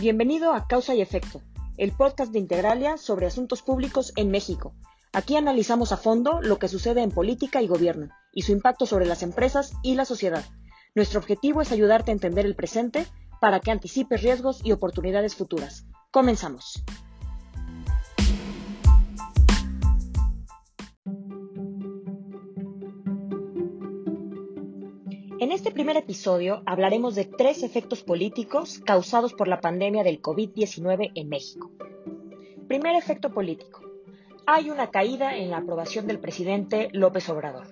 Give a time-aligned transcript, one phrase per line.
[0.00, 1.42] Bienvenido a Causa y Efecto,
[1.76, 4.72] el podcast de Integralia sobre asuntos públicos en México.
[5.12, 9.04] Aquí analizamos a fondo lo que sucede en política y gobierno y su impacto sobre
[9.04, 10.42] las empresas y la sociedad.
[10.94, 13.06] Nuestro objetivo es ayudarte a entender el presente
[13.42, 15.84] para que anticipes riesgos y oportunidades futuras.
[16.10, 16.82] Comenzamos.
[25.50, 31.10] En este primer episodio hablaremos de tres efectos políticos causados por la pandemia del COVID-19
[31.16, 31.72] en México.
[32.68, 33.80] Primer efecto político.
[34.46, 37.66] Hay una caída en la aprobación del presidente López Obrador.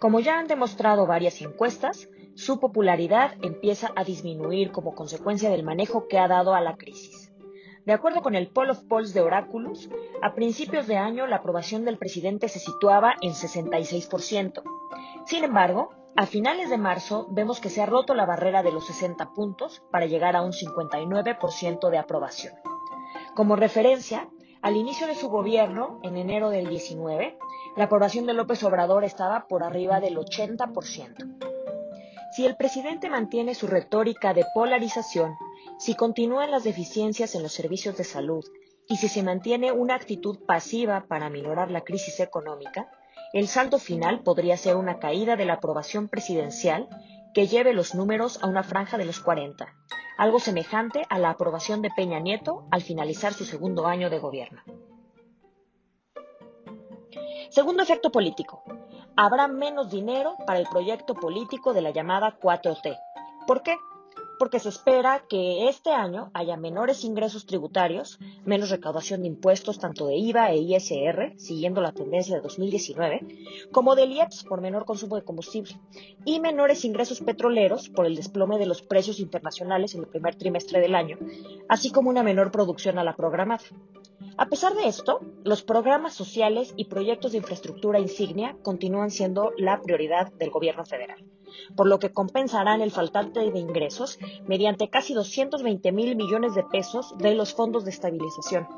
[0.00, 6.06] Como ya han demostrado varias encuestas, su popularidad empieza a disminuir como consecuencia del manejo
[6.06, 7.32] que ha dado a la crisis.
[7.86, 9.90] De acuerdo con el Poll of Polls de Oráculos,
[10.22, 14.62] a principios de año la aprobación del presidente se situaba en 66%.
[15.26, 18.86] Sin embargo, a finales de marzo vemos que se ha roto la barrera de los
[18.86, 22.54] 60 puntos para llegar a un 59% de aprobación.
[23.34, 24.28] Como referencia,
[24.60, 27.38] al inicio de su gobierno, en enero del 19,
[27.76, 31.38] la aprobación de López Obrador estaba por arriba del 80%.
[32.32, 35.34] Si el presidente mantiene su retórica de polarización,
[35.78, 38.44] si continúan las deficiencias en los servicios de salud
[38.86, 42.90] y si se mantiene una actitud pasiva para minorar la crisis económica,
[43.32, 46.88] el saldo final podría ser una caída de la aprobación presidencial
[47.32, 49.72] que lleve los números a una franja de los 40,
[50.18, 54.62] algo semejante a la aprobación de Peña Nieto al finalizar su segundo año de gobierno.
[57.50, 58.62] Segundo efecto político.
[59.16, 62.98] Habrá menos dinero para el proyecto político de la llamada 4T.
[63.46, 63.76] ¿Por qué?
[64.40, 70.06] Porque se espera que este año haya menores ingresos tributarios, menos recaudación de impuestos tanto
[70.06, 73.20] de IVA e ISR, siguiendo la tendencia de 2019,
[73.70, 75.78] como del IEPS por menor consumo de combustible,
[76.24, 80.80] y menores ingresos petroleros por el desplome de los precios internacionales en el primer trimestre
[80.80, 81.18] del año,
[81.68, 83.64] así como una menor producción a la programada.
[84.36, 89.80] A pesar de esto, los programas sociales y proyectos de infraestructura insignia continúan siendo la
[89.80, 91.24] prioridad del gobierno federal
[91.76, 97.16] por lo que compensarán el faltante de ingresos mediante casi 220 mil millones de pesos
[97.18, 98.68] de los fondos de estabilización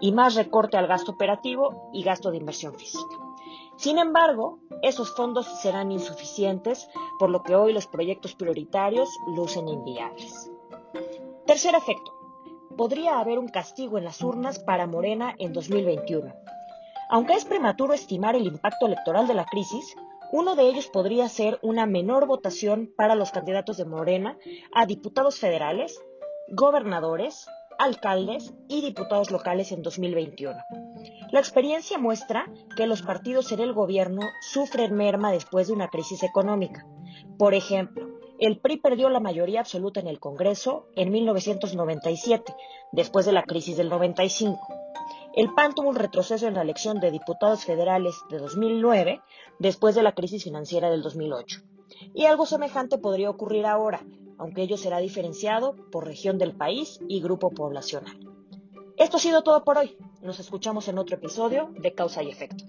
[0.00, 3.16] y más recorte al gasto operativo y gasto de inversión física.
[3.76, 10.50] Sin embargo, esos fondos serán insuficientes, por lo que hoy los proyectos prioritarios lucen inviables.
[11.46, 12.15] Tercer efecto.
[12.76, 16.34] Podría haber un castigo en las urnas para Morena en 2021.
[17.08, 19.94] Aunque es prematuro estimar el impacto electoral de la crisis,
[20.32, 24.36] uno de ellos podría ser una menor votación para los candidatos de Morena
[24.74, 26.02] a diputados federales,
[26.48, 27.46] gobernadores,
[27.78, 30.56] alcaldes y diputados locales en 2021.
[31.30, 36.22] La experiencia muestra que los partidos en el gobierno sufren merma después de una crisis
[36.22, 36.86] económica.
[37.38, 42.54] Por ejemplo, el PRI perdió la mayoría absoluta en el Congreso en 1997,
[42.92, 44.60] después de la crisis del 95.
[45.34, 49.20] El PAN tuvo un retroceso en la elección de diputados federales de 2009
[49.58, 51.60] después de la crisis financiera del 2008.
[52.14, 54.02] Y algo semejante podría ocurrir ahora,
[54.38, 58.18] aunque ello será diferenciado por región del país y grupo poblacional.
[58.96, 59.96] Esto ha sido todo por hoy.
[60.22, 62.64] Nos escuchamos en otro episodio de Causa y Efecto.